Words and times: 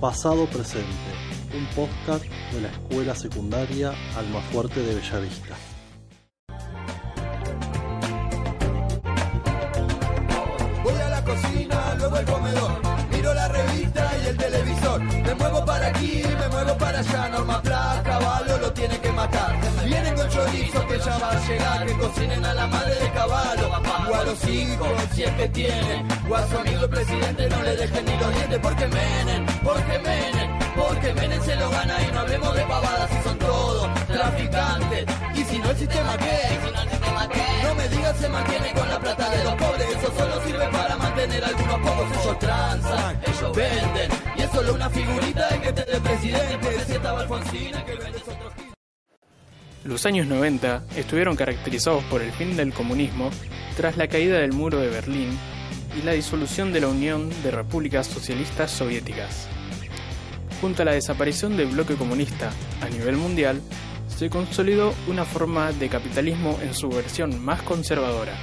Pasado 0.00 0.44
Presente, 0.46 0.86
un 1.56 1.64
podcast 1.74 2.24
de 2.52 2.60
la 2.60 2.68
Escuela 2.68 3.14
Secundaria 3.14 3.94
Almafuerte 4.18 4.80
de 4.80 4.94
Bellavista. 4.94 5.56
Voy 10.84 10.94
a 11.00 11.08
la 11.08 11.24
cocina, 11.24 11.94
luego 11.98 12.16
al 12.16 12.24
comedor. 12.26 12.72
Miro 13.10 13.32
la 13.32 13.48
revista 13.48 14.12
y 14.22 14.26
el 14.26 14.36
televisor. 14.36 15.00
Me 15.00 15.34
muevo 15.34 15.64
para 15.64 15.86
aquí, 15.86 16.22
me 16.40 16.48
muevo 16.48 16.76
para 16.76 16.98
allá. 16.98 17.28
Norma 17.30 17.62
Pla, 17.62 18.02
caballo 18.04 18.58
lo 18.58 18.72
tiene 18.74 19.00
que 19.00 19.10
matar. 19.12 19.58
Vienen 19.82 20.14
con 20.14 20.28
chorizo 20.28 20.86
que 20.86 20.98
ya 20.98 21.18
va 21.18 21.30
a 21.30 21.48
llegar. 21.48 21.86
Que 21.86 21.92
cocinen 21.94 22.44
a 22.44 22.52
la 22.52 22.66
madre 22.66 22.94
de 22.96 23.12
caballo. 23.12 23.35
O 24.36 24.38
a 24.38 24.42
los 24.42 24.48
hijos, 24.48 24.88
si 25.14 25.22
es 25.22 25.32
que 25.32 25.48
tienen. 25.48 26.08
O 26.28 26.34
a 26.34 26.46
su 26.46 26.58
amigo 26.58 26.82
el 26.82 26.90
presidente, 26.90 27.48
no 27.48 27.62
le 27.62 27.76
dejen 27.76 28.04
ni 28.04 28.16
los 28.18 28.34
dientes. 28.34 28.58
Porque 28.60 28.86
menen, 28.86 29.46
porque 29.64 29.98
menen. 29.98 30.58
Porque 30.76 31.14
menen 31.14 31.42
se 31.42 31.56
lo 31.56 31.70
gana 31.70 31.94
y 32.02 32.12
no 32.12 32.20
hablemos 32.20 32.54
de 32.54 32.62
pavadas. 32.62 33.10
Si 33.10 33.28
son 33.28 33.38
todos 33.38 34.06
traficantes. 34.06 35.06
Y 35.34 35.44
si 35.44 35.58
no 35.58 35.70
el 35.70 35.76
sistema 35.76 36.16
qué? 36.18 36.58
Si 36.64 36.72
no 36.72 36.82
el 36.82 36.90
sistema? 36.90 37.28
No 37.62 37.74
me 37.74 37.88
digas 37.88 38.16
se 38.18 38.28
mantiene 38.28 38.72
con 38.72 38.88
la 38.88 38.98
plata 38.98 39.30
de 39.30 39.44
los 39.44 39.54
pobres. 39.54 39.88
Eso 39.96 40.12
solo 40.18 40.44
sirve 40.44 40.68
para 40.68 40.96
mantener 40.96 41.44
a 41.44 41.48
algunos 41.48 41.78
pocos. 41.80 42.06
Ellos 42.22 42.38
transan, 42.38 43.20
ellos 43.26 43.56
venden. 43.56 44.10
Y 44.36 44.42
es 44.42 44.50
solo 44.50 44.74
una 44.74 44.90
figurita 44.90 45.48
de 45.48 45.60
que 45.60 45.72
te 45.72 45.84
de 45.84 46.00
presidente. 46.00 46.84
Si 46.86 46.92
estaba 46.92 47.20
Alfonsina 47.20 47.84
que 47.84 47.94
vende 47.94 48.18
otros 48.18 48.55
Los 49.86 50.04
años 50.04 50.26
90 50.26 50.82
estuvieron 50.96 51.36
caracterizados 51.36 52.02
por 52.04 52.20
el 52.20 52.32
fin 52.32 52.56
del 52.56 52.72
comunismo 52.72 53.30
tras 53.76 53.96
la 53.96 54.08
caída 54.08 54.40
del 54.40 54.52
muro 54.52 54.80
de 54.80 54.88
Berlín 54.88 55.38
y 55.96 56.04
la 56.04 56.10
disolución 56.10 56.72
de 56.72 56.80
la 56.80 56.88
Unión 56.88 57.30
de 57.44 57.52
Repúblicas 57.52 58.08
Socialistas 58.08 58.72
Soviéticas. 58.72 59.46
Junto 60.60 60.82
a 60.82 60.86
la 60.86 60.94
desaparición 60.94 61.56
del 61.56 61.68
bloque 61.68 61.94
comunista 61.94 62.50
a 62.82 62.88
nivel 62.88 63.16
mundial, 63.16 63.60
se 64.08 64.28
consolidó 64.28 64.92
una 65.06 65.24
forma 65.24 65.70
de 65.70 65.88
capitalismo 65.88 66.58
en 66.62 66.74
su 66.74 66.88
versión 66.88 67.40
más 67.44 67.62
conservadora, 67.62 68.36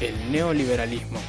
el 0.00 0.32
neoliberalismo. 0.32 1.20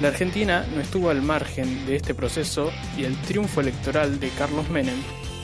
La 0.00 0.08
Argentina 0.08 0.66
no 0.74 0.80
estuvo 0.80 1.10
al 1.10 1.22
margen 1.22 1.86
de 1.86 1.94
este 1.94 2.14
proceso 2.14 2.72
y 2.96 3.04
el 3.04 3.16
triunfo 3.22 3.60
electoral 3.60 4.18
de 4.18 4.30
Carlos 4.30 4.68
Menem 4.70 4.98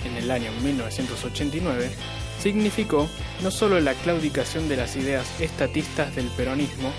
en 0.05 0.17
el 0.17 0.29
año 0.33 0.51
1989 0.65 2.24
significó 2.45 3.09
no 3.43 3.51
solo 3.51 3.81
la 3.81 3.95
claudicación 3.95 4.69
de 4.69 4.77
las 4.77 4.97
ideas 4.97 5.27
estatistas 5.41 6.15
del 6.15 6.27
peronismo, 6.27 6.93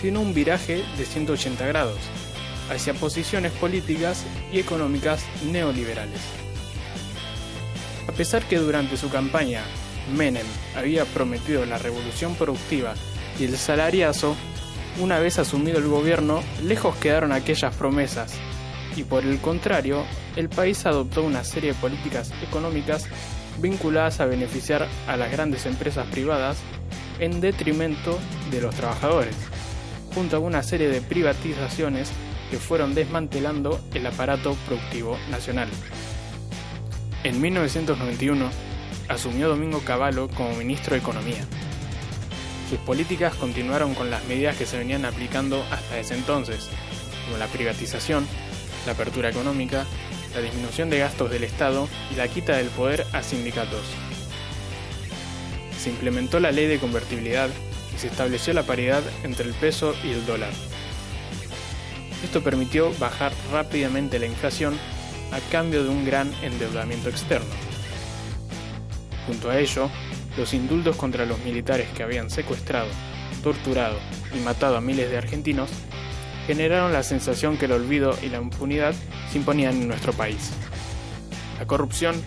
sino 0.00 0.22
un 0.22 0.32
viraje 0.32 0.82
de 0.96 1.04
180 1.04 1.66
grados 1.66 1.98
hacia 2.70 2.94
posiciones 2.94 3.52
políticas 3.52 4.24
y 4.50 4.58
económicas 4.58 5.22
neoliberales. 5.52 6.20
A 8.08 8.12
pesar 8.12 8.42
que 8.44 8.56
durante 8.56 8.96
su 8.96 9.10
campaña 9.10 9.60
Menem 10.16 10.46
había 10.74 11.04
prometido 11.04 11.66
la 11.66 11.76
revolución 11.76 12.34
productiva 12.34 12.94
y 13.38 13.44
el 13.44 13.58
salariazo, 13.58 14.34
una 14.98 15.18
vez 15.18 15.38
asumido 15.38 15.76
el 15.76 15.88
gobierno, 15.88 16.42
lejos 16.64 16.96
quedaron 16.96 17.32
aquellas 17.32 17.74
promesas, 17.74 18.32
y 18.96 19.02
por 19.02 19.24
el 19.24 19.40
contrario, 19.40 20.06
el 20.36 20.48
país 20.48 20.86
adoptó 20.86 21.22
una 21.22 21.44
serie 21.44 21.74
de 21.74 21.78
políticas 21.78 22.32
económicas 22.42 23.06
vinculadas 23.58 24.20
a 24.20 24.26
beneficiar 24.26 24.86
a 25.06 25.16
las 25.16 25.30
grandes 25.30 25.66
empresas 25.66 26.06
privadas 26.08 26.58
en 27.18 27.40
detrimento 27.40 28.18
de 28.50 28.60
los 28.60 28.74
trabajadores, 28.74 29.34
junto 30.14 30.36
a 30.36 30.40
una 30.40 30.62
serie 30.62 30.88
de 30.88 31.00
privatizaciones 31.00 32.10
que 32.50 32.58
fueron 32.58 32.94
desmantelando 32.94 33.80
el 33.94 34.06
aparato 34.06 34.56
productivo 34.66 35.16
nacional. 35.30 35.68
En 37.22 37.40
1991 37.40 38.48
asumió 39.08 39.48
Domingo 39.48 39.80
Cavallo 39.80 40.28
como 40.28 40.54
ministro 40.56 40.94
de 40.94 41.00
Economía. 41.00 41.44
Sus 42.68 42.78
políticas 42.78 43.34
continuaron 43.34 43.94
con 43.94 44.10
las 44.10 44.24
medidas 44.26 44.56
que 44.56 44.66
se 44.66 44.78
venían 44.78 45.04
aplicando 45.04 45.62
hasta 45.70 45.98
ese 45.98 46.14
entonces, 46.14 46.68
como 47.24 47.36
la 47.36 47.46
privatización, 47.46 48.26
la 48.86 48.92
apertura 48.92 49.28
económica, 49.28 49.84
la 50.34 50.40
disminución 50.40 50.90
de 50.90 50.98
gastos 50.98 51.30
del 51.30 51.44
Estado 51.44 51.88
y 52.12 52.16
la 52.16 52.28
quita 52.28 52.56
del 52.56 52.68
poder 52.68 53.06
a 53.12 53.22
sindicatos. 53.22 53.84
Se 55.78 55.90
implementó 55.90 56.40
la 56.40 56.52
ley 56.52 56.66
de 56.66 56.78
convertibilidad 56.78 57.48
y 57.94 57.98
se 57.98 58.08
estableció 58.08 58.52
la 58.52 58.64
paridad 58.64 59.02
entre 59.24 59.46
el 59.46 59.54
peso 59.54 59.94
y 60.04 60.10
el 60.10 60.26
dólar. 60.26 60.52
Esto 62.22 62.42
permitió 62.42 62.92
bajar 62.98 63.32
rápidamente 63.50 64.18
la 64.18 64.26
inflación 64.26 64.78
a 65.32 65.40
cambio 65.50 65.82
de 65.82 65.88
un 65.88 66.04
gran 66.04 66.32
endeudamiento 66.42 67.08
externo. 67.08 67.48
Junto 69.26 69.50
a 69.50 69.58
ello, 69.58 69.90
los 70.36 70.54
indultos 70.54 70.96
contra 70.96 71.24
los 71.24 71.38
militares 71.40 71.88
que 71.96 72.02
habían 72.02 72.30
secuestrado, 72.30 72.88
torturado 73.42 73.98
y 74.34 74.40
matado 74.40 74.76
a 74.76 74.80
miles 74.80 75.10
de 75.10 75.18
argentinos 75.18 75.70
generaron 76.46 76.92
la 76.92 77.02
sensación 77.02 77.56
que 77.56 77.66
el 77.66 77.72
olvido 77.72 78.16
y 78.22 78.28
la 78.28 78.38
impunidad 78.38 78.94
se 79.30 79.38
imponían 79.38 79.76
en 79.76 79.88
nuestro 79.88 80.12
país. 80.12 80.50
La 81.58 81.66
corrupción, 81.66 82.20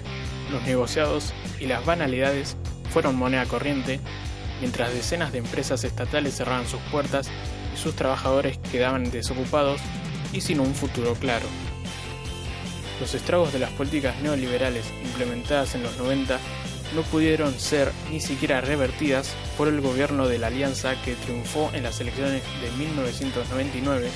los 0.51 0.63
negociados 0.63 1.33
y 1.59 1.65
las 1.65 1.85
banalidades 1.85 2.55
fueron 2.91 3.15
moneda 3.15 3.45
corriente, 3.45 3.99
mientras 4.61 4.93
decenas 4.93 5.31
de 5.31 5.39
empresas 5.39 5.83
estatales 5.83 6.35
cerraban 6.35 6.67
sus 6.67 6.79
puertas 6.91 7.29
y 7.73 7.77
sus 7.77 7.95
trabajadores 7.95 8.59
quedaban 8.71 9.09
desocupados 9.09 9.81
y 10.31 10.41
sin 10.41 10.59
un 10.59 10.73
futuro 10.75 11.13
claro. 11.15 11.47
Los 12.99 13.15
estragos 13.15 13.51
de 13.51 13.59
las 13.59 13.71
políticas 13.71 14.15
neoliberales 14.21 14.85
implementadas 15.03 15.75
en 15.75 15.83
los 15.83 15.97
90 15.97 16.39
no 16.95 17.01
pudieron 17.01 17.59
ser 17.59 17.91
ni 18.11 18.19
siquiera 18.19 18.61
revertidas 18.61 19.33
por 19.57 19.67
el 19.67 19.81
gobierno 19.81 20.27
de 20.27 20.37
la 20.37 20.47
Alianza 20.47 20.93
que 21.03 21.15
triunfó 21.15 21.71
en 21.73 21.83
las 21.83 21.99
elecciones 21.99 22.43
de 22.61 22.71
1999 22.77 24.09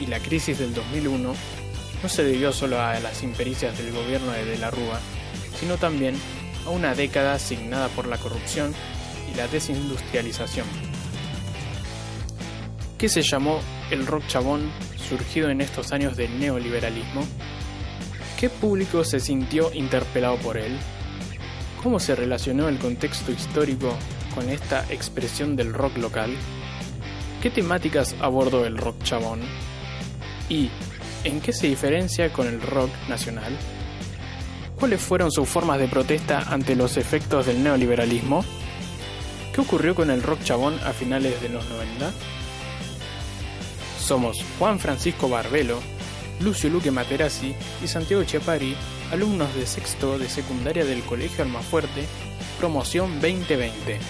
y 0.00 0.06
la 0.06 0.18
crisis 0.18 0.58
del 0.58 0.74
2001 0.74 1.61
no 2.02 2.08
se 2.08 2.24
debió 2.24 2.52
solo 2.52 2.80
a 2.80 2.98
las 3.00 3.22
impericias 3.22 3.78
del 3.78 3.92
gobierno 3.92 4.32
de 4.32 4.44
De 4.44 4.58
la 4.58 4.70
Rúa, 4.70 5.00
sino 5.58 5.76
también 5.76 6.16
a 6.66 6.70
una 6.70 6.94
década 6.94 7.34
asignada 7.34 7.88
por 7.88 8.06
la 8.06 8.18
corrupción 8.18 8.74
y 9.32 9.36
la 9.36 9.46
desindustrialización. 9.48 10.66
¿Qué 12.98 13.08
se 13.08 13.22
llamó 13.22 13.60
el 13.90 14.06
rock 14.06 14.26
chabón 14.26 14.70
surgido 15.08 15.50
en 15.50 15.60
estos 15.60 15.92
años 15.92 16.16
del 16.16 16.38
neoliberalismo? 16.38 17.26
¿Qué 18.38 18.48
público 18.48 19.04
se 19.04 19.20
sintió 19.20 19.72
interpelado 19.72 20.36
por 20.38 20.56
él? 20.56 20.78
¿Cómo 21.82 21.98
se 21.98 22.14
relacionó 22.14 22.68
el 22.68 22.78
contexto 22.78 23.32
histórico 23.32 23.96
con 24.34 24.48
esta 24.48 24.84
expresión 24.90 25.56
del 25.56 25.74
rock 25.74 25.96
local? 25.98 26.30
¿Qué 27.42 27.50
temáticas 27.50 28.14
abordó 28.20 28.66
el 28.66 28.78
rock 28.78 29.02
chabón? 29.02 29.40
¿Y 30.48 30.70
en 31.24 31.40
qué 31.40 31.52
se 31.52 31.66
diferencia 31.66 32.32
con 32.32 32.46
el 32.46 32.60
rock 32.60 32.90
nacional? 33.08 33.56
¿Cuáles 34.78 35.00
fueron 35.00 35.30
sus 35.30 35.48
formas 35.48 35.78
de 35.78 35.88
protesta 35.88 36.40
ante 36.40 36.74
los 36.74 36.96
efectos 36.96 37.46
del 37.46 37.62
neoliberalismo? 37.62 38.44
¿Qué 39.54 39.60
ocurrió 39.60 39.94
con 39.94 40.10
el 40.10 40.22
rock 40.22 40.42
chabón 40.42 40.78
a 40.84 40.92
finales 40.92 41.40
de 41.40 41.48
los 41.48 41.68
90? 41.68 42.12
Somos 44.00 44.44
Juan 44.58 44.80
Francisco 44.80 45.28
Barbelo, 45.28 45.78
Lucio 46.40 46.68
Luque 46.68 46.90
Materazzi 46.90 47.54
y 47.82 47.86
Santiago 47.86 48.24
Chiapari, 48.24 48.74
alumnos 49.12 49.54
de 49.54 49.66
sexto 49.66 50.18
de 50.18 50.28
secundaria 50.28 50.84
del 50.84 51.02
Colegio 51.02 51.44
Almafuerte, 51.44 52.04
promoción 52.58 53.20
2020. 53.20 54.00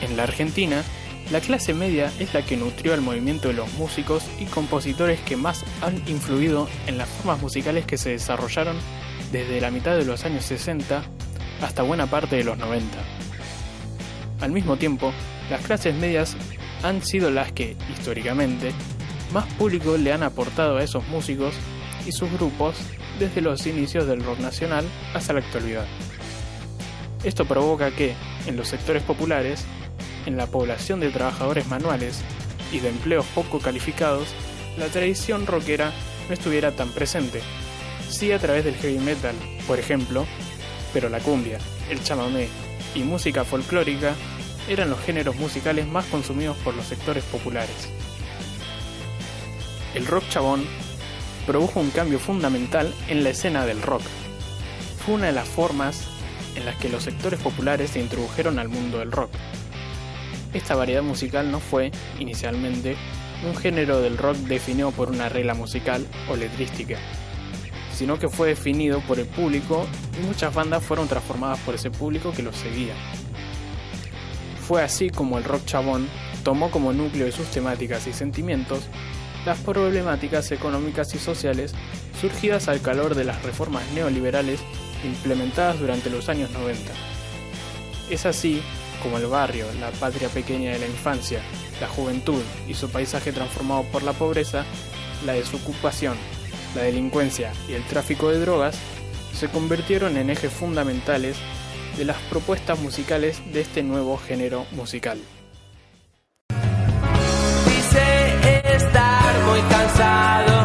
En 0.00 0.16
la 0.16 0.22
Argentina, 0.22 0.82
la 1.30 1.40
clase 1.40 1.74
media 1.74 2.10
es 2.18 2.32
la 2.32 2.42
que 2.42 2.56
nutrió 2.56 2.94
al 2.94 3.02
movimiento 3.02 3.48
de 3.48 3.54
los 3.54 3.70
músicos 3.74 4.24
y 4.38 4.46
compositores 4.46 5.20
que 5.20 5.36
más 5.36 5.62
han 5.82 5.96
influido 6.08 6.68
en 6.86 6.96
las 6.96 7.08
formas 7.08 7.42
musicales 7.42 7.84
que 7.84 7.98
se 7.98 8.10
desarrollaron 8.10 8.76
desde 9.30 9.60
la 9.60 9.70
mitad 9.70 9.96
de 9.96 10.06
los 10.06 10.24
años 10.24 10.44
60 10.46 11.02
hasta 11.60 11.82
buena 11.82 12.06
parte 12.06 12.36
de 12.36 12.44
los 12.44 12.56
90. 12.56 12.96
Al 14.40 14.52
mismo 14.52 14.76
tiempo, 14.76 15.12
las 15.50 15.60
clases 15.60 15.94
medias 15.94 16.36
han 16.82 17.02
sido 17.02 17.30
las 17.30 17.52
que, 17.52 17.76
históricamente, 17.92 18.72
más 19.32 19.44
público 19.54 19.98
le 19.98 20.12
han 20.12 20.22
aportado 20.22 20.78
a 20.78 20.82
esos 20.82 21.06
músicos 21.08 21.54
y 22.06 22.12
sus 22.12 22.32
grupos 22.32 22.76
desde 23.18 23.42
los 23.42 23.66
inicios 23.66 24.06
del 24.06 24.24
rock 24.24 24.38
nacional 24.38 24.86
hasta 25.12 25.34
la 25.34 25.40
actualidad. 25.40 25.86
Esto 27.24 27.44
provoca 27.44 27.90
que, 27.90 28.14
en 28.46 28.56
los 28.56 28.68
sectores 28.68 29.02
populares, 29.02 29.66
en 30.26 30.36
la 30.36 30.46
población 30.46 31.00
de 31.00 31.10
trabajadores 31.10 31.66
manuales 31.68 32.20
y 32.72 32.80
de 32.80 32.88
empleos 32.88 33.26
poco 33.34 33.58
calificados, 33.58 34.28
la 34.78 34.86
tradición 34.86 35.46
rockera 35.46 35.92
no 36.28 36.34
estuviera 36.34 36.72
tan 36.72 36.90
presente. 36.90 37.40
Sí 38.08 38.32
a 38.32 38.38
través 38.38 38.64
del 38.64 38.76
heavy 38.76 38.98
metal, 38.98 39.34
por 39.66 39.78
ejemplo, 39.78 40.26
pero 40.92 41.08
la 41.08 41.20
cumbia, 41.20 41.58
el 41.90 42.02
chamamé 42.02 42.48
y 42.94 43.00
música 43.00 43.44
folclórica 43.44 44.14
eran 44.68 44.90
los 44.90 45.00
géneros 45.00 45.36
musicales 45.36 45.86
más 45.86 46.04
consumidos 46.06 46.56
por 46.58 46.74
los 46.74 46.86
sectores 46.86 47.24
populares. 47.24 47.88
El 49.94 50.06
rock 50.06 50.24
chabón 50.28 50.64
produjo 51.46 51.80
un 51.80 51.90
cambio 51.90 52.18
fundamental 52.18 52.94
en 53.08 53.24
la 53.24 53.30
escena 53.30 53.64
del 53.64 53.80
rock. 53.80 54.02
Fue 55.04 55.14
una 55.14 55.26
de 55.26 55.32
las 55.32 55.48
formas 55.48 56.04
en 56.56 56.66
las 56.66 56.76
que 56.76 56.90
los 56.90 57.04
sectores 57.04 57.40
populares 57.40 57.90
se 57.90 58.00
introdujeron 58.00 58.58
al 58.58 58.68
mundo 58.68 58.98
del 58.98 59.12
rock. 59.12 59.30
Esta 60.52 60.74
variedad 60.74 61.02
musical 61.02 61.50
no 61.50 61.60
fue, 61.60 61.92
inicialmente, 62.18 62.96
un 63.46 63.54
género 63.54 64.00
del 64.00 64.16
rock 64.16 64.36
definido 64.36 64.90
por 64.92 65.10
una 65.10 65.28
regla 65.28 65.54
musical 65.54 66.06
o 66.30 66.36
letrística, 66.36 66.98
sino 67.92 68.18
que 68.18 68.28
fue 68.28 68.48
definido 68.48 69.00
por 69.00 69.18
el 69.18 69.26
público 69.26 69.86
y 70.18 70.26
muchas 70.26 70.54
bandas 70.54 70.82
fueron 70.82 71.06
transformadas 71.06 71.58
por 71.60 71.74
ese 71.74 71.90
público 71.90 72.32
que 72.32 72.42
los 72.42 72.56
seguía. 72.56 72.94
Fue 74.66 74.82
así 74.82 75.10
como 75.10 75.38
el 75.38 75.44
rock 75.44 75.64
chabón 75.66 76.08
tomó 76.44 76.70
como 76.70 76.92
núcleo 76.92 77.26
de 77.26 77.32
sus 77.32 77.48
temáticas 77.48 78.06
y 78.06 78.12
sentimientos 78.12 78.84
las 79.44 79.58
problemáticas 79.58 80.50
económicas 80.50 81.14
y 81.14 81.18
sociales 81.18 81.74
surgidas 82.20 82.68
al 82.68 82.80
calor 82.80 83.14
de 83.14 83.24
las 83.24 83.42
reformas 83.42 83.82
neoliberales 83.94 84.60
implementadas 85.04 85.78
durante 85.78 86.10
los 86.10 86.28
años 86.28 86.50
90. 86.50 86.92
Es 88.10 88.26
así 88.26 88.62
como 89.02 89.18
el 89.18 89.26
barrio, 89.26 89.66
la 89.80 89.90
patria 89.90 90.28
pequeña 90.28 90.72
de 90.72 90.78
la 90.78 90.86
infancia, 90.86 91.40
la 91.80 91.88
juventud 91.88 92.42
y 92.66 92.74
su 92.74 92.90
paisaje 92.90 93.32
transformado 93.32 93.84
por 93.84 94.02
la 94.02 94.12
pobreza, 94.12 94.64
la 95.24 95.34
desocupación, 95.34 96.16
la 96.74 96.82
delincuencia 96.82 97.52
y 97.68 97.74
el 97.74 97.84
tráfico 97.84 98.30
de 98.30 98.40
drogas, 98.40 98.76
se 99.32 99.48
convirtieron 99.48 100.16
en 100.16 100.30
ejes 100.30 100.52
fundamentales 100.52 101.36
de 101.96 102.04
las 102.04 102.16
propuestas 102.30 102.78
musicales 102.78 103.40
de 103.52 103.60
este 103.60 103.82
nuevo 103.82 104.16
género 104.18 104.66
musical. 104.72 105.18
Dice 107.66 108.74
estar 108.74 109.44
muy 109.44 109.60
cansado 109.62 110.57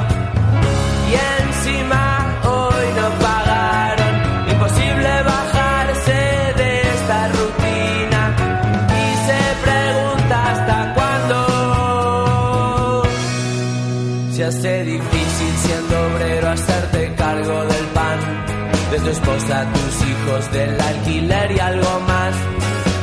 esposa, 19.14 19.66
tus 19.74 20.08
hijos, 20.08 20.52
del 20.52 20.82
alquiler 20.82 21.52
y 21.52 21.60
algo 21.60 22.00
más. 22.08 22.36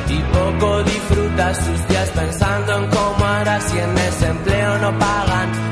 Y 0.09 0.19
poco 0.35 0.83
disfrutas 0.83 1.59
tus 1.65 1.89
días 1.89 2.09
pensando 2.11 2.79
en 2.79 2.87
cómo 2.89 3.25
harás 3.25 3.65
si 3.65 3.79
en 3.79 3.99
ese 3.99 4.27
empleo 4.27 4.79
no 4.79 4.99
pagan 4.99 5.70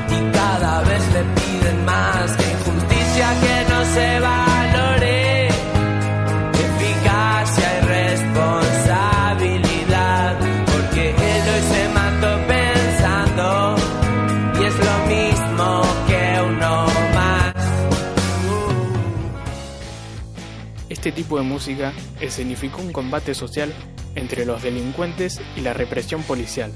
Este 21.09 21.23
tipo 21.23 21.37
de 21.37 21.43
música 21.43 21.91
escenificó 22.21 22.83
un 22.83 22.93
combate 22.93 23.33
social 23.33 23.73
entre 24.13 24.45
los 24.45 24.61
delincuentes 24.61 25.41
y 25.57 25.61
la 25.61 25.73
represión 25.73 26.21
policial, 26.21 26.71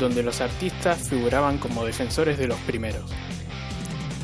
donde 0.00 0.24
los 0.24 0.40
artistas 0.40 1.08
figuraban 1.08 1.58
como 1.58 1.84
defensores 1.84 2.38
de 2.38 2.48
los 2.48 2.58
primeros. 2.62 3.08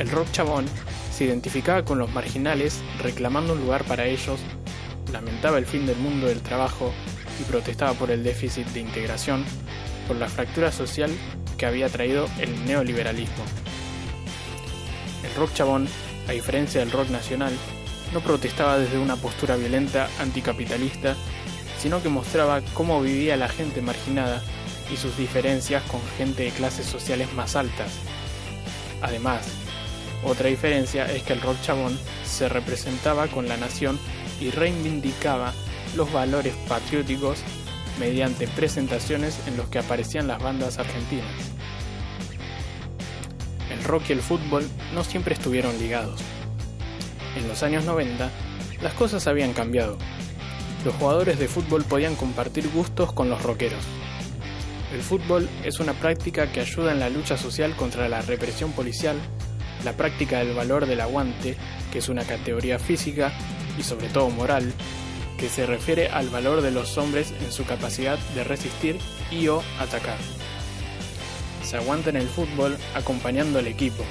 El 0.00 0.10
rock 0.10 0.26
chabón 0.32 0.66
se 1.12 1.26
identificaba 1.26 1.84
con 1.84 2.00
los 2.00 2.12
marginales 2.12 2.80
reclamando 3.00 3.52
un 3.52 3.60
lugar 3.60 3.84
para 3.84 4.06
ellos, 4.06 4.40
lamentaba 5.12 5.58
el 5.58 5.66
fin 5.66 5.86
del 5.86 5.98
mundo 5.98 6.26
del 6.26 6.42
trabajo 6.42 6.92
y 7.40 7.44
protestaba 7.44 7.92
por 7.92 8.10
el 8.10 8.24
déficit 8.24 8.66
de 8.66 8.80
integración, 8.80 9.44
por 10.08 10.16
la 10.16 10.26
fractura 10.26 10.72
social 10.72 11.12
que 11.56 11.66
había 11.66 11.88
traído 11.88 12.26
el 12.40 12.66
neoliberalismo. 12.66 13.44
El 15.22 15.32
rock 15.36 15.54
chabón, 15.54 15.86
a 16.26 16.32
diferencia 16.32 16.80
del 16.80 16.90
rock 16.90 17.10
nacional, 17.10 17.52
no 18.12 18.20
protestaba 18.20 18.78
desde 18.78 18.98
una 18.98 19.16
postura 19.16 19.56
violenta 19.56 20.08
anticapitalista, 20.20 21.14
sino 21.78 22.02
que 22.02 22.08
mostraba 22.08 22.60
cómo 22.74 23.00
vivía 23.00 23.36
la 23.36 23.48
gente 23.48 23.82
marginada 23.82 24.42
y 24.92 24.96
sus 24.96 25.16
diferencias 25.16 25.82
con 25.84 26.00
gente 26.16 26.44
de 26.44 26.50
clases 26.50 26.86
sociales 26.86 27.32
más 27.34 27.56
altas. 27.56 27.92
Además, 29.02 29.46
otra 30.24 30.48
diferencia 30.48 31.10
es 31.10 31.22
que 31.22 31.34
el 31.34 31.40
rock 31.40 31.60
chabón 31.62 31.98
se 32.24 32.48
representaba 32.48 33.28
con 33.28 33.48
la 33.48 33.56
nación 33.56 33.98
y 34.40 34.50
reivindicaba 34.50 35.52
los 35.96 36.12
valores 36.12 36.54
patrióticos 36.68 37.38
mediante 38.00 38.48
presentaciones 38.48 39.38
en 39.46 39.56
los 39.56 39.68
que 39.68 39.78
aparecían 39.78 40.26
las 40.26 40.42
bandas 40.42 40.78
argentinas. 40.78 41.30
El 43.70 43.84
rock 43.84 44.04
y 44.08 44.12
el 44.12 44.22
fútbol 44.22 44.66
no 44.94 45.04
siempre 45.04 45.34
estuvieron 45.34 45.78
ligados. 45.78 46.20
En 47.38 47.46
los 47.46 47.62
años 47.62 47.84
90, 47.84 48.30
las 48.82 48.92
cosas 48.94 49.28
habían 49.28 49.52
cambiado. 49.52 49.96
Los 50.84 50.92
jugadores 50.96 51.38
de 51.38 51.46
fútbol 51.46 51.84
podían 51.84 52.16
compartir 52.16 52.68
gustos 52.68 53.12
con 53.12 53.30
los 53.30 53.40
rockeros. 53.44 53.84
El 54.92 55.02
fútbol 55.02 55.48
es 55.62 55.78
una 55.78 55.92
práctica 55.92 56.50
que 56.50 56.60
ayuda 56.60 56.90
en 56.90 56.98
la 56.98 57.10
lucha 57.10 57.38
social 57.38 57.76
contra 57.76 58.08
la 58.08 58.22
represión 58.22 58.72
policial, 58.72 59.16
la 59.84 59.92
práctica 59.92 60.38
del 60.38 60.56
valor 60.56 60.86
del 60.86 61.00
aguante, 61.00 61.56
que 61.92 61.98
es 61.98 62.08
una 62.08 62.24
categoría 62.24 62.80
física 62.80 63.32
y 63.78 63.84
sobre 63.84 64.08
todo 64.08 64.30
moral, 64.30 64.72
que 65.38 65.48
se 65.48 65.64
refiere 65.64 66.08
al 66.08 66.30
valor 66.30 66.60
de 66.60 66.72
los 66.72 66.98
hombres 66.98 67.32
en 67.40 67.52
su 67.52 67.64
capacidad 67.64 68.18
de 68.34 68.42
resistir 68.42 68.98
y 69.30 69.46
o 69.46 69.62
atacar. 69.78 70.18
Se 71.62 71.76
aguanta 71.76 72.10
en 72.10 72.16
el 72.16 72.26
fútbol 72.26 72.76
acompañando 72.96 73.60
al 73.60 73.68
equipo. 73.68 74.02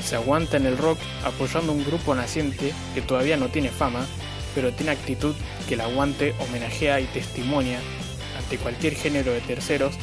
Se 0.00 0.16
aguanta 0.16 0.56
en 0.56 0.66
el 0.66 0.78
rock 0.78 0.98
apoyando 1.24 1.72
un 1.72 1.84
grupo 1.84 2.14
naciente 2.14 2.72
que 2.94 3.02
todavía 3.02 3.36
no 3.36 3.48
tiene 3.48 3.68
fama, 3.68 4.06
pero 4.54 4.72
tiene 4.72 4.92
actitud 4.92 5.34
que 5.68 5.74
el 5.74 5.80
aguante 5.80 6.34
homenajea 6.40 7.00
y 7.00 7.04
testimonia 7.06 7.80
ante 8.38 8.58
cualquier 8.58 8.94
género 8.94 9.32
de 9.32 9.40
terceros 9.40 9.94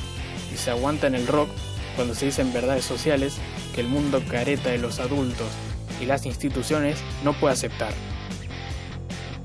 y 0.54 0.58
se 0.58 0.72
aguanta 0.72 1.08
en 1.08 1.16
el 1.16 1.28
rock 1.28 1.50
cuando 1.96 2.14
se 2.14 2.26
dicen 2.26 2.54
verdades 2.54 2.86
sociales 2.86 3.38
que 3.74 3.82
el 3.82 3.88
mundo 3.88 4.22
careta 4.30 4.70
de 4.70 4.78
los 4.78 5.00
adultos 5.00 5.48
y 6.02 6.06
las 6.06 6.26
instituciones 6.26 7.00
no 7.24 7.34
puede 7.34 7.54
aceptar. 7.54 7.94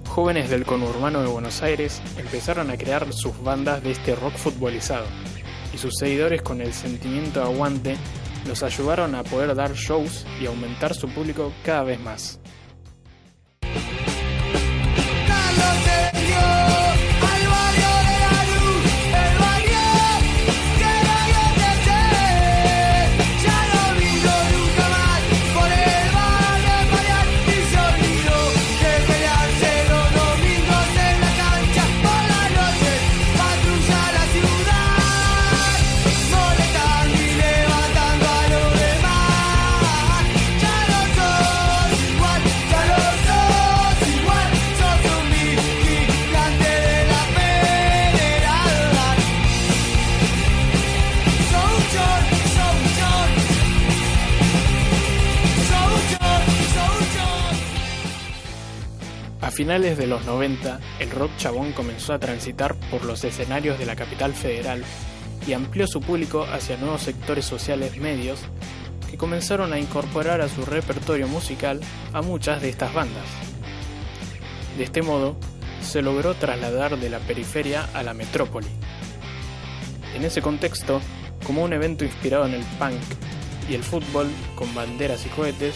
Jóvenes 0.08 0.50
del 0.50 0.66
conurbano 0.66 1.22
de 1.22 1.28
Buenos 1.28 1.62
Aires 1.62 2.02
empezaron 2.18 2.70
a 2.70 2.76
crear 2.76 3.12
sus 3.12 3.40
bandas 3.42 3.82
de 3.82 3.92
este 3.92 4.16
rock 4.16 4.34
futbolizado 4.34 5.06
y 5.72 5.78
sus 5.78 5.94
seguidores 5.96 6.42
con 6.42 6.60
el 6.60 6.72
sentimiento 6.72 7.40
de 7.40 7.46
aguante 7.46 7.96
los 8.46 8.62
ayudaron 8.62 9.14
a 9.14 9.22
poder 9.22 9.54
dar 9.54 9.72
shows 9.74 10.26
y 10.40 10.46
aumentar 10.46 10.94
su 10.94 11.08
público 11.08 11.52
cada 11.64 11.84
vez 11.84 12.00
más. 12.00 12.39
Finales 59.60 59.98
de 59.98 60.06
los 60.06 60.24
90, 60.24 60.80
el 61.00 61.10
rock 61.10 61.32
chabón 61.36 61.72
comenzó 61.72 62.14
a 62.14 62.18
transitar 62.18 62.74
por 62.90 63.04
los 63.04 63.22
escenarios 63.24 63.78
de 63.78 63.84
la 63.84 63.94
capital 63.94 64.32
federal 64.32 64.82
y 65.46 65.52
amplió 65.52 65.86
su 65.86 66.00
público 66.00 66.46
hacia 66.50 66.78
nuevos 66.78 67.02
sectores 67.02 67.44
sociales 67.44 67.98
medios 67.98 68.40
que 69.10 69.18
comenzaron 69.18 69.74
a 69.74 69.78
incorporar 69.78 70.40
a 70.40 70.48
su 70.48 70.64
repertorio 70.64 71.28
musical 71.28 71.78
a 72.14 72.22
muchas 72.22 72.62
de 72.62 72.70
estas 72.70 72.94
bandas. 72.94 73.26
De 74.78 74.84
este 74.84 75.02
modo, 75.02 75.36
se 75.82 76.00
logró 76.00 76.32
trasladar 76.32 76.98
de 76.98 77.10
la 77.10 77.18
periferia 77.18 77.86
a 77.92 78.02
la 78.02 78.14
metrópoli. 78.14 78.68
En 80.16 80.24
ese 80.24 80.40
contexto, 80.40 81.02
como 81.44 81.62
un 81.64 81.74
evento 81.74 82.06
inspirado 82.06 82.46
en 82.46 82.54
el 82.54 82.64
punk, 82.78 83.02
y 83.68 83.74
el 83.74 83.82
fútbol 83.82 84.26
con 84.54 84.74
banderas 84.74 85.26
y 85.26 85.28
cohetes, 85.28 85.74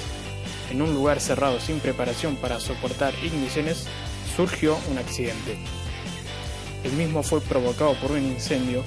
en 0.70 0.82
un 0.82 0.94
lugar 0.94 1.20
cerrado 1.20 1.60
sin 1.60 1.80
preparación 1.80 2.36
para 2.36 2.60
soportar 2.60 3.14
igniciones, 3.22 3.86
surgió 4.36 4.78
un 4.90 4.98
accidente. 4.98 5.56
El 6.82 6.92
mismo 6.92 7.22
fue 7.22 7.40
provocado 7.40 7.94
por 7.94 8.12
un 8.12 8.22
incendio 8.22 8.82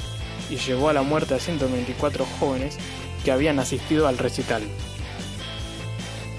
y 0.50 0.57
llevó 0.57 0.89
a 0.89 0.93
la 0.93 1.01
muerte 1.01 1.34
a 1.34 1.39
124 1.39 2.25
jóvenes 2.39 2.77
que 3.24 3.31
habían 3.31 3.60
asistido 3.60 4.07
al 4.07 4.17
recital. 4.17 4.62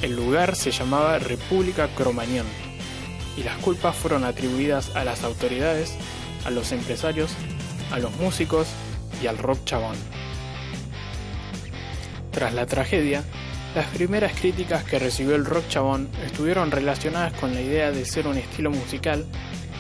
El 0.02 0.14
lugar 0.14 0.54
se 0.54 0.70
llamaba 0.70 1.18
República 1.18 1.88
Cromañón 1.94 2.46
y 3.36 3.42
las 3.42 3.56
culpas 3.58 3.96
fueron 3.96 4.24
atribuidas 4.24 4.94
a 4.94 5.04
las 5.04 5.24
autoridades, 5.24 5.94
a 6.44 6.50
los 6.50 6.72
empresarios, 6.72 7.32
a 7.90 7.98
los 7.98 8.14
músicos 8.16 8.68
y 9.22 9.26
al 9.26 9.38
rock 9.38 9.64
chabón. 9.64 9.96
Tras 12.30 12.54
la 12.54 12.66
tragedia, 12.66 13.24
las 13.78 13.86
primeras 13.94 14.32
críticas 14.32 14.82
que 14.82 14.98
recibió 14.98 15.36
el 15.36 15.44
rock 15.44 15.68
chabón 15.68 16.08
estuvieron 16.26 16.72
relacionadas 16.72 17.32
con 17.34 17.54
la 17.54 17.60
idea 17.60 17.92
de 17.92 18.04
ser 18.04 18.26
un 18.26 18.36
estilo 18.36 18.72
musical 18.72 19.24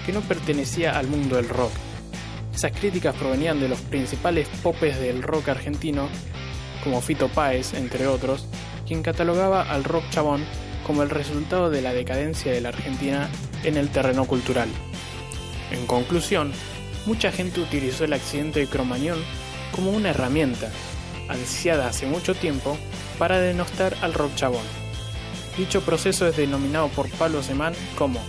que 0.06 0.12
no 0.12 0.20
pertenecía 0.20 0.96
al 0.96 1.08
mundo 1.08 1.34
del 1.34 1.48
rock. 1.48 1.72
Esas 2.54 2.70
críticas 2.70 3.16
provenían 3.16 3.58
de 3.58 3.68
los 3.68 3.80
principales 3.80 4.46
popes 4.62 5.00
del 5.00 5.20
rock 5.20 5.48
argentino, 5.48 6.08
como 6.84 7.00
Fito 7.00 7.26
Páez, 7.26 7.74
entre 7.74 8.06
otros, 8.06 8.46
quien 8.86 9.02
catalogaba 9.02 9.62
al 9.62 9.82
rock 9.82 10.04
chabón 10.10 10.44
como 10.86 11.02
el 11.02 11.10
resultado 11.10 11.68
de 11.68 11.82
la 11.82 11.92
decadencia 11.92 12.52
de 12.52 12.60
la 12.60 12.68
Argentina 12.68 13.28
en 13.64 13.76
el 13.76 13.88
terreno 13.88 14.26
cultural. 14.26 14.68
En 15.72 15.86
conclusión, 15.86 16.52
mucha 17.04 17.32
gente 17.32 17.60
utilizó 17.60 18.04
el 18.04 18.12
accidente 18.12 18.60
de 18.60 18.68
Cromañón 18.68 19.18
como 19.72 19.90
una 19.90 20.10
herramienta, 20.10 20.70
ansiada 21.28 21.88
hace 21.88 22.06
mucho 22.06 22.36
tiempo, 22.36 22.78
para 23.18 23.40
denostar 23.40 23.96
al 24.02 24.14
rock 24.14 24.34
chabón. 24.34 24.64
Dicho 25.56 25.82
proceso 25.82 26.26
es 26.26 26.36
denominado 26.36 26.88
por 26.88 27.08
Pablo 27.10 27.42
Semán 27.42 27.74
como 27.96 28.20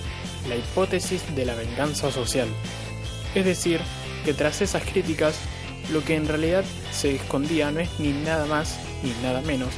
la 0.47 0.55
hipótesis 0.55 1.35
de 1.35 1.45
la 1.45 1.55
venganza 1.55 2.11
social. 2.11 2.47
Es 3.35 3.45
decir, 3.45 3.79
que 4.25 4.33
tras 4.33 4.61
esas 4.61 4.83
críticas, 4.83 5.39
lo 5.91 6.03
que 6.03 6.15
en 6.15 6.27
realidad 6.27 6.63
se 6.91 7.15
escondía 7.15 7.71
no 7.71 7.79
es 7.79 7.99
ni 7.99 8.11
nada 8.11 8.45
más 8.45 8.79
ni 9.03 9.11
nada 9.23 9.41
menos 9.41 9.69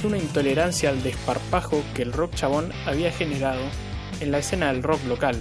que 0.00 0.06
una 0.06 0.18
intolerancia 0.18 0.90
al 0.90 1.02
desparpajo 1.02 1.82
que 1.94 2.02
el 2.02 2.12
rock 2.12 2.34
chabón 2.34 2.72
había 2.86 3.10
generado 3.10 3.62
en 4.20 4.30
la 4.30 4.38
escena 4.38 4.72
del 4.72 4.82
rock 4.82 5.04
local, 5.06 5.36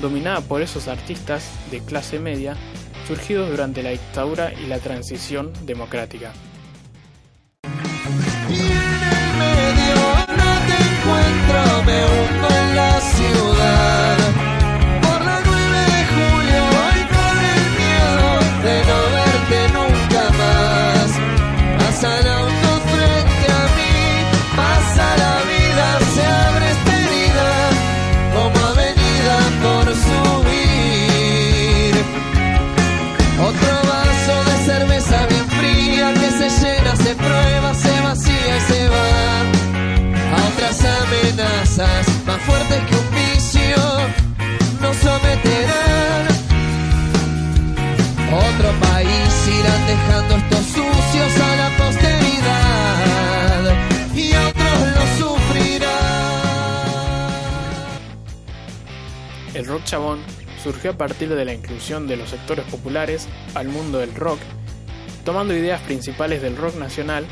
dominada 0.00 0.40
por 0.40 0.62
esos 0.62 0.88
artistas 0.88 1.50
de 1.70 1.80
clase 1.80 2.18
media 2.18 2.56
surgidos 3.06 3.50
durante 3.50 3.82
la 3.82 3.90
dictadura 3.90 4.52
y 4.52 4.66
la 4.66 4.78
transición 4.78 5.52
democrática. 5.64 6.32
Más 12.02 12.25
chabón 59.86 60.20
surgió 60.62 60.90
a 60.90 60.98
partir 60.98 61.34
de 61.34 61.44
la 61.44 61.54
inclusión 61.54 62.06
de 62.06 62.16
los 62.16 62.30
sectores 62.30 62.66
populares 62.66 63.28
al 63.54 63.68
mundo 63.68 63.98
del 63.98 64.14
rock, 64.14 64.38
tomando 65.24 65.54
ideas 65.54 65.80
principales 65.82 66.42
del 66.42 66.56
rock 66.56 66.74
nacional 66.74 67.24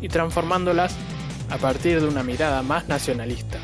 y 0.00 0.08
transformándolas 0.08 0.96
a 1.50 1.58
partir 1.58 2.00
de 2.00 2.08
una 2.08 2.22
mirada 2.22 2.62
más 2.62 2.88
nacionalista. 2.88 3.58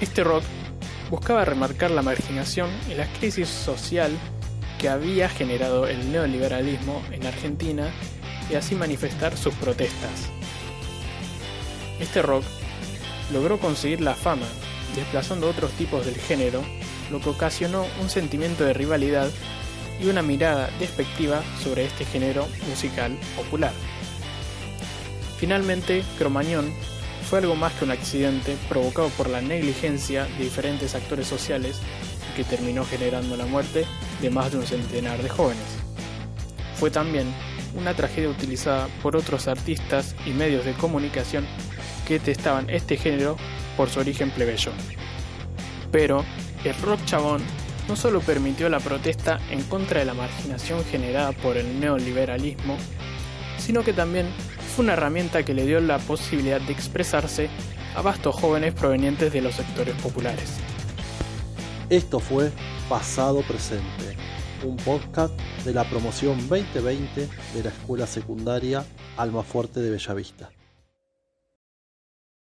Este 0.00 0.24
rock 0.24 0.42
buscaba 1.10 1.44
remarcar 1.44 1.90
la 1.90 2.02
marginación 2.02 2.70
y 2.90 2.94
la 2.94 3.06
crisis 3.12 3.48
social 3.48 4.10
que 4.78 4.88
había 4.88 5.28
generado 5.28 5.86
el 5.86 6.10
neoliberalismo 6.10 7.02
en 7.10 7.26
Argentina 7.26 7.90
y 8.50 8.54
así 8.54 8.74
manifestar 8.74 9.36
sus 9.36 9.54
protestas. 9.54 10.30
Este 12.00 12.22
rock 12.22 12.44
logró 13.32 13.58
conseguir 13.58 14.00
la 14.00 14.14
fama, 14.14 14.46
desplazando 14.94 15.48
otros 15.48 15.70
tipos 15.72 16.04
del 16.06 16.16
género, 16.16 16.62
lo 17.10 17.20
que 17.20 17.30
ocasionó 17.30 17.86
un 18.00 18.10
sentimiento 18.10 18.64
de 18.64 18.72
rivalidad 18.72 19.28
y 20.00 20.06
una 20.06 20.22
mirada 20.22 20.70
despectiva 20.78 21.42
sobre 21.62 21.84
este 21.84 22.04
género 22.04 22.46
musical 22.68 23.16
popular. 23.36 23.72
Finalmente, 25.38 26.02
Cromañón 26.18 26.72
fue 27.28 27.38
algo 27.38 27.54
más 27.54 27.72
que 27.74 27.84
un 27.84 27.90
accidente 27.92 28.56
provocado 28.68 29.08
por 29.10 29.28
la 29.28 29.40
negligencia 29.40 30.24
de 30.24 30.44
diferentes 30.44 30.94
actores 30.94 31.26
sociales 31.26 31.78
que 32.36 32.44
terminó 32.44 32.84
generando 32.84 33.36
la 33.36 33.46
muerte 33.46 33.84
de 34.20 34.30
más 34.30 34.52
de 34.52 34.58
un 34.58 34.66
centenar 34.66 35.22
de 35.22 35.28
jóvenes. 35.28 35.64
Fue 36.76 36.90
también 36.90 37.32
una 37.74 37.94
tragedia 37.94 38.28
utilizada 38.28 38.88
por 39.02 39.16
otros 39.16 39.48
artistas 39.48 40.14
y 40.26 40.30
medios 40.30 40.64
de 40.64 40.72
comunicación 40.72 41.46
que 42.06 42.18
testaban 42.18 42.68
este 42.68 42.96
género 42.96 43.36
por 43.80 43.88
su 43.88 44.00
origen 44.00 44.30
plebeyo. 44.30 44.72
Pero 45.90 46.22
el 46.64 46.74
rock 46.82 47.02
chabón 47.06 47.40
no 47.88 47.96
solo 47.96 48.20
permitió 48.20 48.68
la 48.68 48.78
protesta 48.78 49.40
en 49.50 49.62
contra 49.62 50.00
de 50.00 50.04
la 50.04 50.12
marginación 50.12 50.84
generada 50.84 51.32
por 51.32 51.56
el 51.56 51.80
neoliberalismo, 51.80 52.76
sino 53.56 53.82
que 53.82 53.94
también 53.94 54.26
fue 54.76 54.84
una 54.84 54.92
herramienta 54.92 55.44
que 55.44 55.54
le 55.54 55.64
dio 55.64 55.80
la 55.80 55.98
posibilidad 55.98 56.60
de 56.60 56.74
expresarse 56.74 57.48
a 57.96 58.02
vastos 58.02 58.34
jóvenes 58.34 58.74
provenientes 58.74 59.32
de 59.32 59.40
los 59.40 59.54
sectores 59.54 59.94
populares. 60.02 60.58
Esto 61.88 62.20
fue 62.20 62.52
Pasado 62.86 63.40
Presente, 63.40 64.14
un 64.62 64.76
podcast 64.76 65.32
de 65.64 65.72
la 65.72 65.88
promoción 65.88 66.36
2020 66.50 67.28
de 67.54 67.62
la 67.64 67.70
Escuela 67.70 68.06
Secundaria 68.06 68.84
Alma 69.16 69.42
Fuerte 69.42 69.80
de 69.80 69.88
Bellavista. 69.88 70.50